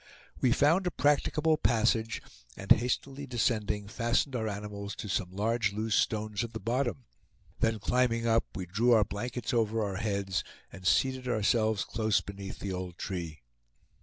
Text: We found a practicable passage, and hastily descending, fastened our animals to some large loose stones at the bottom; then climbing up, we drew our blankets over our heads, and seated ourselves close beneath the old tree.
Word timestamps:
We 0.39 0.51
found 0.51 0.87
a 0.87 0.89
practicable 0.89 1.57
passage, 1.57 2.23
and 2.57 2.71
hastily 2.71 3.27
descending, 3.27 3.87
fastened 3.87 4.35
our 4.35 4.47
animals 4.47 4.95
to 4.95 5.07
some 5.07 5.29
large 5.29 5.73
loose 5.73 5.93
stones 5.93 6.43
at 6.43 6.53
the 6.53 6.59
bottom; 6.59 7.05
then 7.59 7.77
climbing 7.77 8.25
up, 8.25 8.45
we 8.55 8.65
drew 8.65 8.93
our 8.93 9.03
blankets 9.03 9.53
over 9.53 9.83
our 9.83 9.97
heads, 9.97 10.43
and 10.71 10.87
seated 10.87 11.27
ourselves 11.27 11.83
close 11.85 12.19
beneath 12.19 12.57
the 12.57 12.73
old 12.73 12.97
tree. 12.97 13.43